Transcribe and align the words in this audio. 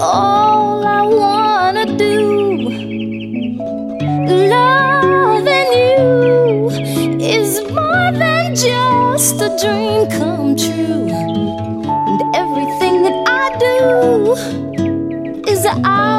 all 0.00 0.86
I 0.86 1.02
wanna 1.02 1.86
do. 1.96 2.70
Loving 4.54 5.72
you 5.72 6.70
is 7.20 7.60
more 7.70 8.12
than 8.12 8.54
just 8.54 9.40
a 9.40 9.50
dream 9.60 10.08
come 10.18 10.56
true. 10.56 11.08
And 12.10 12.20
everything 12.34 13.02
that 13.02 13.18
I 13.26 13.58
do 13.58 15.50
is 15.50 15.66
I. 15.66 16.17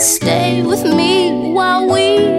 Stay 0.00 0.62
with 0.62 0.82
me 0.82 1.52
while 1.52 1.86
we 1.86 2.29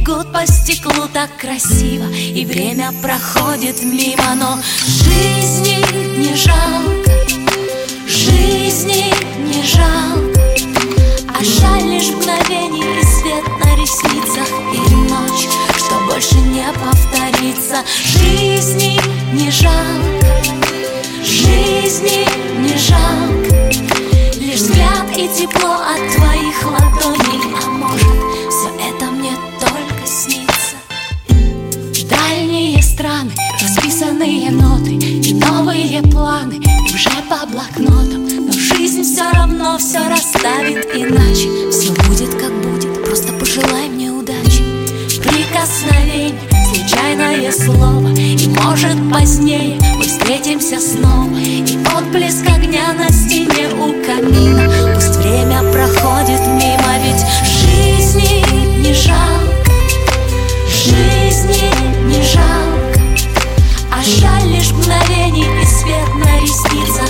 бегут 0.00 0.32
по 0.32 0.46
стеклу 0.46 1.06
так 1.12 1.30
красиво 1.36 2.06
И 2.12 2.44
время 2.44 2.92
проходит 3.02 3.82
мимо, 3.82 4.34
но 4.36 4.58
жизни 4.78 5.78
не 6.18 6.34
жалко 6.36 7.10
Жизни 8.06 9.12
не 9.46 9.62
жалко. 9.62 10.40
А 11.28 11.44
жаль 11.44 11.88
лишь 11.88 12.10
мгновений 12.10 13.00
и 13.00 13.04
свет 13.04 13.44
на 13.64 13.76
ресницах 13.76 14.48
И 14.74 14.94
ночь, 14.94 15.48
что 15.76 15.94
больше 16.06 16.36
не 16.36 16.66
повторится. 16.72 17.84
Жизни 18.04 19.00
не 19.32 19.50
жалко 19.50 20.42
Жизни 21.22 22.26
не 22.58 22.76
жалко. 22.76 23.70
Лишь 24.40 24.60
взгляд 24.60 25.06
и 25.16 25.28
тепло 25.28 25.74
от 25.74 26.16
твоих 26.16 26.64
ладоней 26.64 27.54
А 27.62 27.70
может, 27.70 28.06
все 28.50 28.70
это 28.88 29.09
зеленые 34.20 34.50
ноты 34.50 34.92
и 34.92 35.34
новые 35.34 36.02
планы. 36.02 36.60
Уже 36.92 37.10
по 37.28 37.46
блокнотам, 37.46 38.46
но 38.46 38.52
жизнь 38.52 39.02
все 39.02 39.30
равно 39.32 39.78
все 39.78 40.06
расставит 40.08 40.86
иначе. 40.94 41.48
Все 41.70 41.92
будет 42.06 42.34
как 42.34 42.52
будет, 42.62 43.04
просто 43.04 43.32
пожелай 43.32 43.88
мне 43.88 44.10
удачи. 44.10 44.62
Прикосновение, 45.22 46.34
случайное 46.68 47.52
слово. 47.52 48.08
И 48.10 48.48
может 48.48 48.98
позднее 49.10 49.78
мы 49.96 50.04
встретимся 50.04 50.78
снова. 50.80 51.38
И 51.38 51.78
отблеск 51.96 52.46
огня 52.46 52.92
на 52.92 53.08
стене 53.10 53.68
у 53.74 54.04
камина. 54.04 54.70
Пусть 54.94 55.16
время 55.16 55.62
проходит 55.72 56.40
мимо, 56.46 56.98
ведь 57.02 57.24
жизни 57.46 58.44
не 58.80 58.92
жалко. 58.92 59.72
Жизни 60.68 61.70
не 62.06 62.22
жалко. 62.22 62.69
А 64.00 64.02
жаль 64.02 64.48
лишь 64.48 64.72
мгновений 64.72 65.44
и 65.60 65.66
свет 65.66 66.14
на 66.14 66.40
ресницах. 66.40 67.09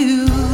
As 0.00 0.47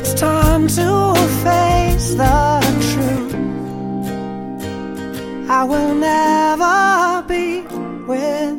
It's 0.00 0.14
time 0.14 0.68
to 0.68 1.14
face 1.42 2.14
the 2.14 2.60
truth. 2.90 3.34
I 5.50 5.64
will 5.64 5.92
never 5.92 7.24
be 7.26 7.62
with 8.06 8.57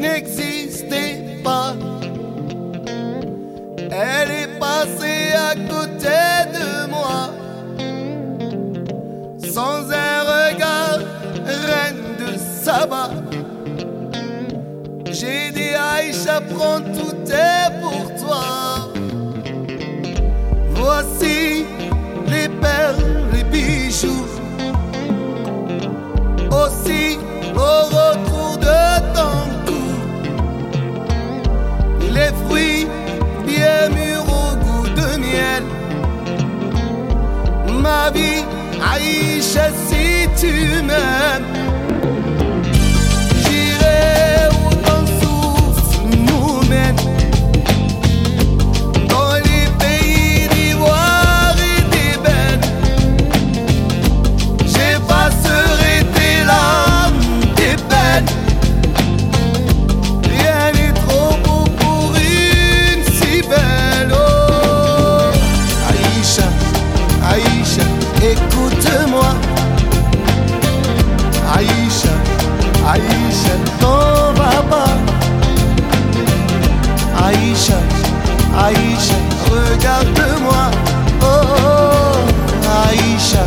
n'existait 0.00 1.40
pas. 1.44 1.74
Elle 3.90 4.30
est 4.30 4.58
passée 4.58 5.32
à 5.34 5.54
côté 5.54 6.20
de 6.56 6.90
moi, 6.90 7.30
sans 9.52 9.90
un 9.90 10.20
regard, 10.34 11.00
reine 11.44 12.16
de 12.18 12.38
Saba. 12.62 13.10
J'ai 15.10 15.50
dit 15.50 15.74
Aïcha, 15.74 16.40
prends 16.40 16.80
tout 16.80 17.16
est 17.30 17.80
pour 17.82 18.04
toi. 18.22 18.92
Voici 20.70 21.66
عايشة 38.82 39.70
زيت 39.90 40.44
مام 40.84 41.42
Aïcha, 72.92 73.54
non 73.80 74.34
papa 74.34 74.84
Aïcha, 77.24 77.78
Aïcha, 78.58 79.14
regarde-moi. 79.48 80.70
Oh, 81.22 81.26
oh, 81.26 81.60
oh. 81.62 82.88
Aïcha, 82.88 83.44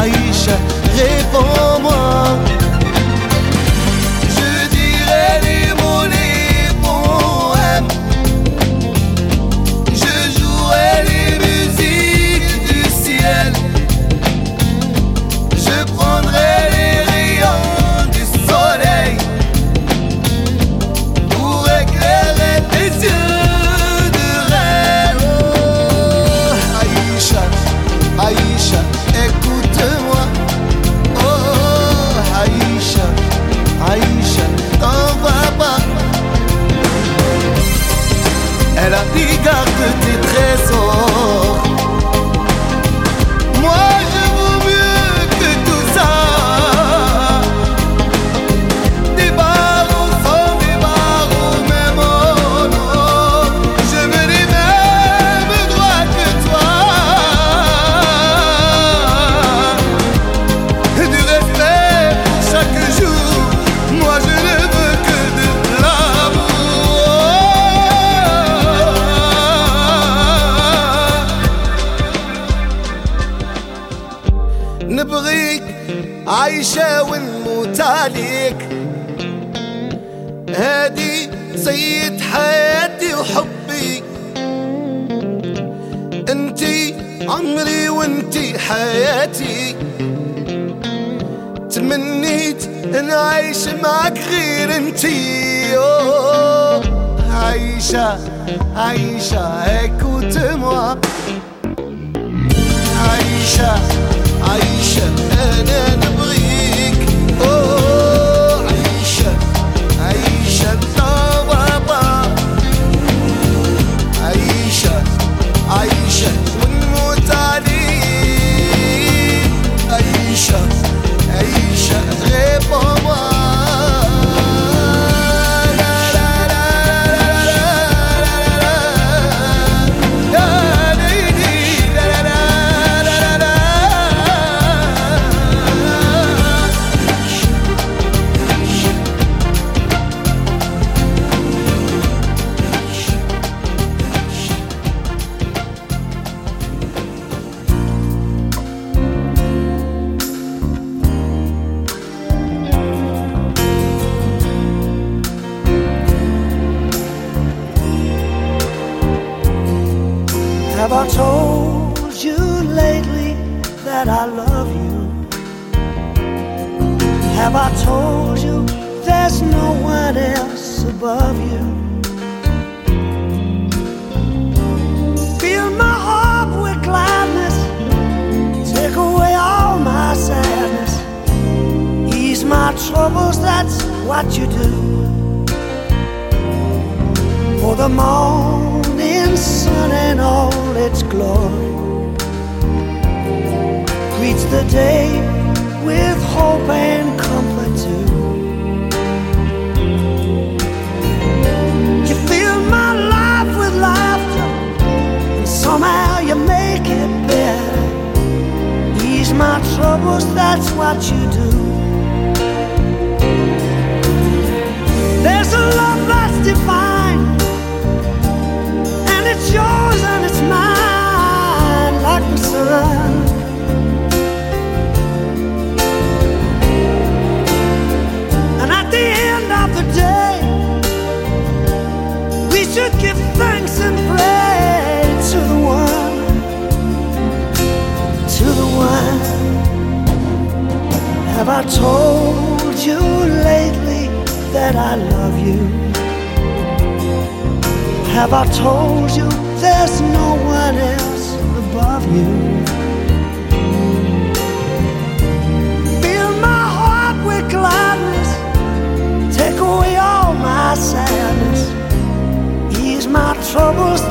Aïcha, 0.00 0.56
réponds. 0.96 1.53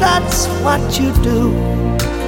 That's 0.04 0.48
what 0.66 1.00
you 1.00 1.14
do. 1.24 2.23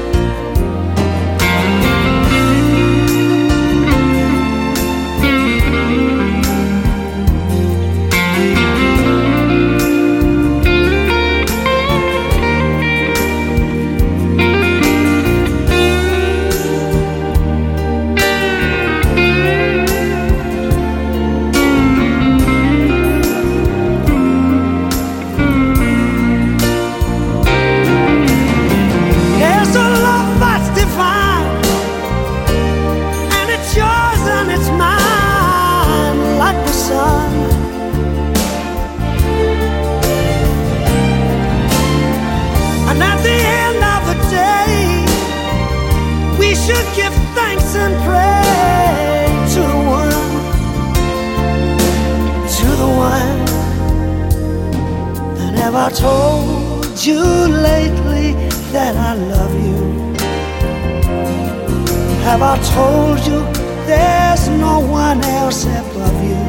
I 62.56 62.60
told 62.74 63.20
you 63.28 63.44
there's 63.86 64.48
no 64.48 64.80
one 64.80 65.22
else 65.26 65.66
above 65.66 66.18
you. 66.24 66.40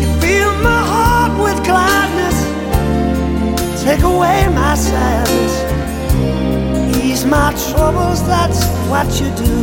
You 0.00 0.08
fill 0.20 0.52
my 0.58 0.82
heart 0.92 1.32
with 1.44 1.64
gladness, 1.64 2.38
take 3.84 4.02
away 4.02 4.48
my 4.52 4.74
sadness, 4.74 5.54
ease 6.96 7.24
my 7.24 7.52
troubles, 7.70 8.26
that's 8.26 8.64
what 8.90 9.06
you 9.20 9.30
do. 9.46 9.56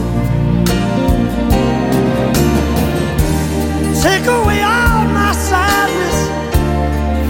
Take 4.02 4.28
away 4.28 4.64
all 4.64 5.04
my 5.22 5.34
sadness, 5.34 6.18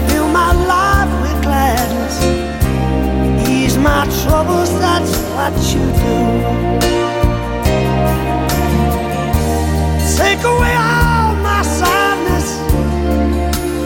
fill 0.08 0.28
my 0.28 0.52
life 0.52 1.12
with 1.22 1.42
gladness 1.42 2.47
my 3.82 4.04
troubles, 4.22 4.70
that's 4.80 5.16
what 5.34 5.52
you 5.72 5.84
do. 6.04 6.18
Take 10.16 10.42
away 10.44 10.74
all 10.76 11.34
my 11.36 11.62
sadness, 11.62 12.48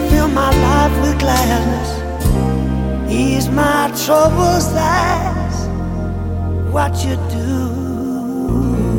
fill 0.09 0.27
my 0.29 0.51
life 0.67 0.95
with 1.01 1.19
gladness. 1.19 1.89
Ease 3.11 3.49
my 3.49 3.91
troubles, 4.05 4.73
that's 4.73 5.67
what 6.71 6.93
you 7.05 7.15
do. 7.29 8.92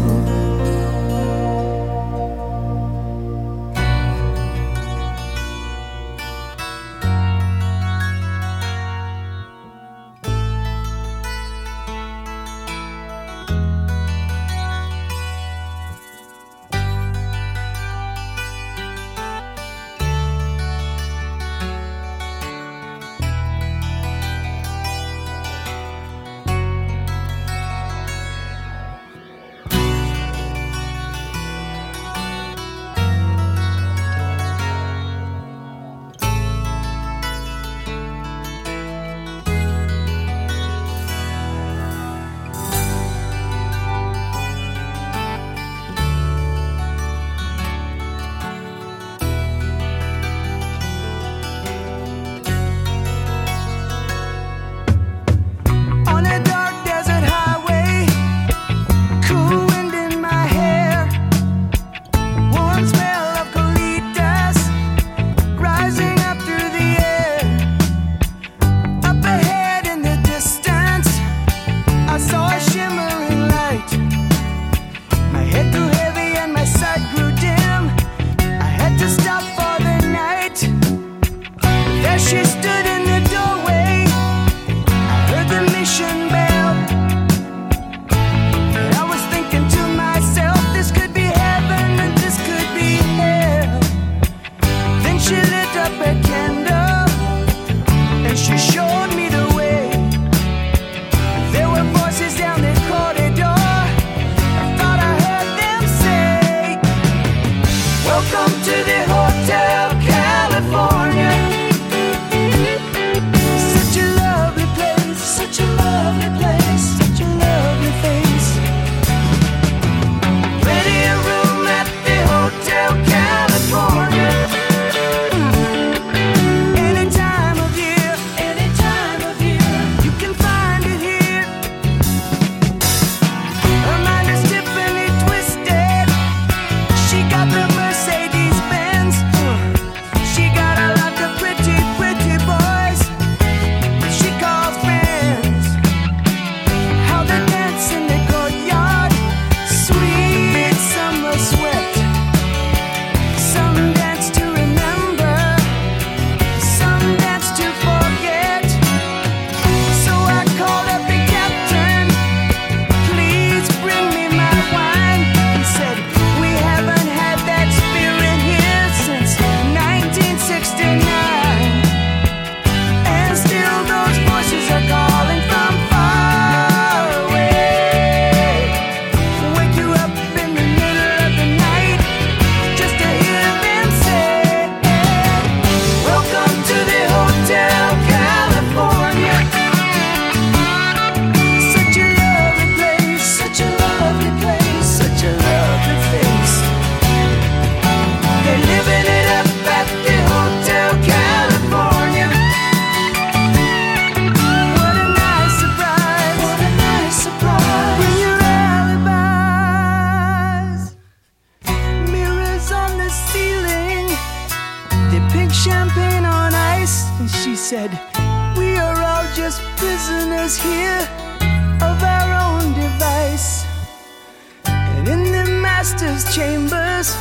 chambers, 226.23 227.17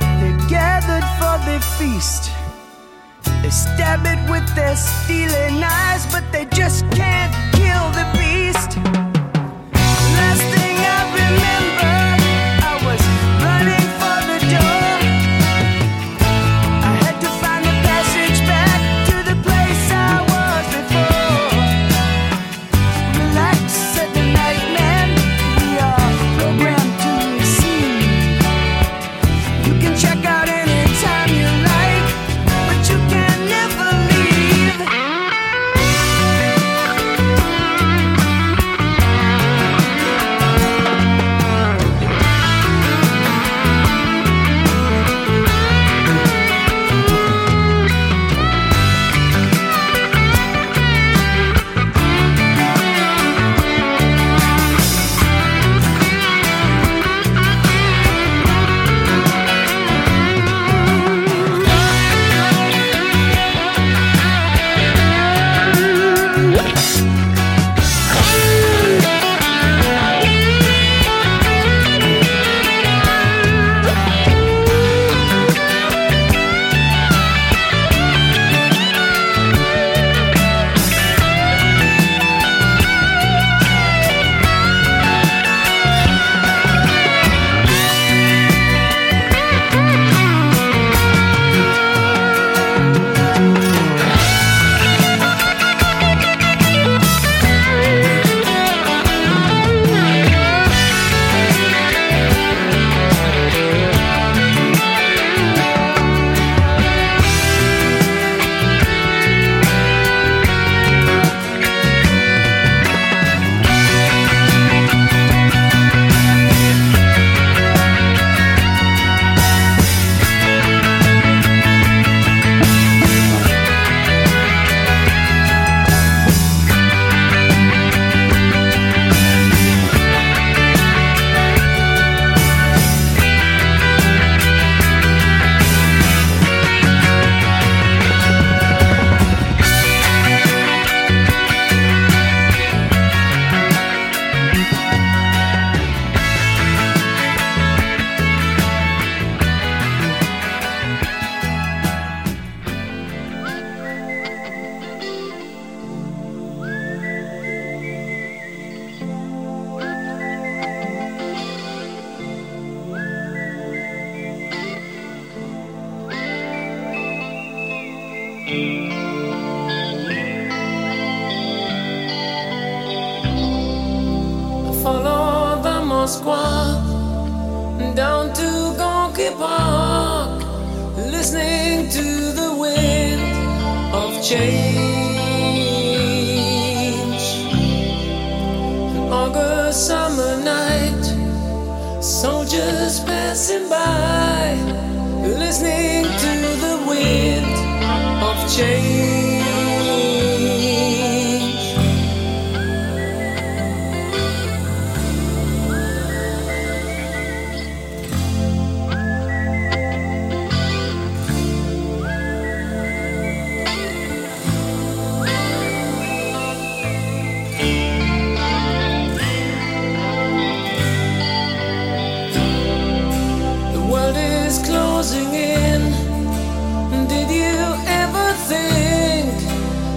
they 0.00 0.34
gathered 0.48 1.06
for 1.18 1.38
the 1.46 1.60
feast. 1.78 2.32
They 3.42 3.50
stab 3.50 4.04
it 4.04 4.18
with 4.28 4.46
their 4.56 4.74
stealing 4.74 5.62
eyes, 5.62 6.04
but 6.10 6.24
they 6.32 6.46
just 6.46 6.90
can't 6.90 7.32
kill 7.54 7.86
the 7.92 8.06
beast. 8.18 8.95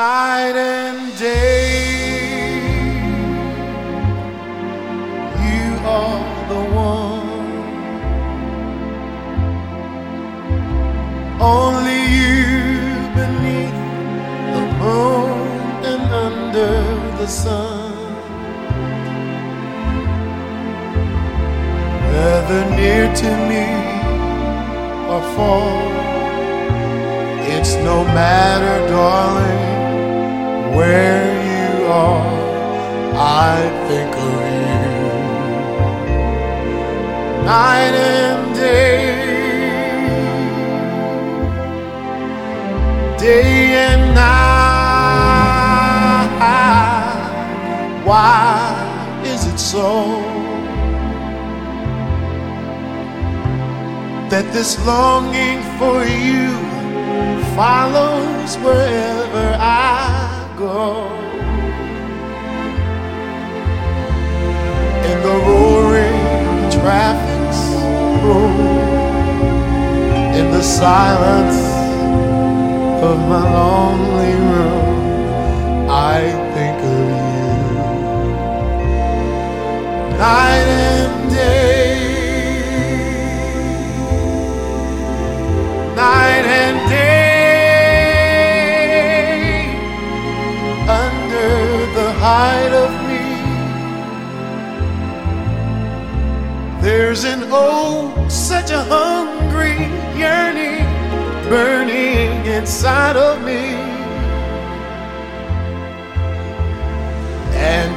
I 0.00 0.29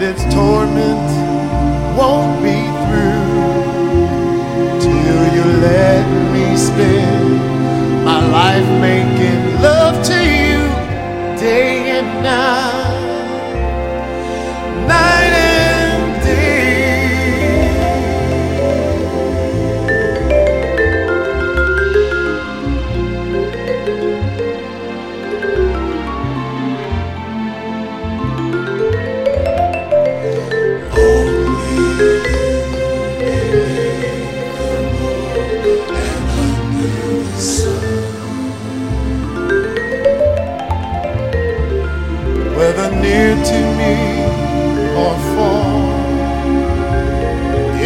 its 0.03 0.23
torment 0.33 1.07
won't 1.97 2.35
be 2.43 2.59
through 2.83 3.23
till 4.83 5.23
you 5.35 5.45
let 5.61 6.05
me 6.33 6.57
spend 6.57 7.37
my 8.03 8.19
life 8.27 8.69
making 8.81 9.61
love 9.61 9.95
to 10.05 10.19
you 10.39 10.59
day 11.39 11.99
and 11.99 12.09
night, 12.21 12.82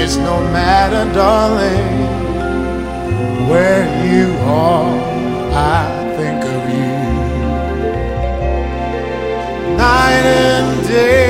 It's 0.10 0.16
no 0.16 0.39
matter, 0.39 1.03
darling, 1.14 1.99
where 3.49 3.84
you 4.08 4.32
are, 4.39 4.95
I 5.51 5.84
think 6.16 6.45
of 6.45 6.70
you 6.70 6.95
night 9.76 10.26
and 10.26 10.88
day. 10.88 11.28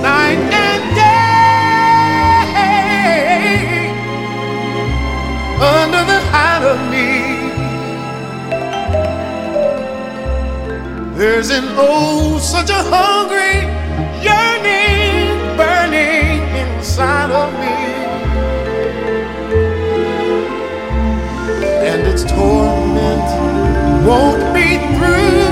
Night 0.00 0.38
and 0.66 0.84
day 1.02 2.14
under 5.74 6.02
the 6.12 6.20
hide 6.30 6.64
of 6.74 6.78
me. 6.92 7.10
There's 11.18 11.50
an 11.50 11.64
oh, 11.76 12.38
such 12.38 12.70
a 12.70 12.74
hunger 12.74 13.13
won't 24.04 24.52
be 24.52 24.76
through. 24.98 25.43